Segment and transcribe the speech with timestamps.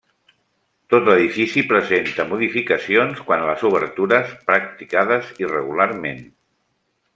[0.93, 6.27] Tot l'edifici presenta modificacions quant a les obertures, practicades irregularment.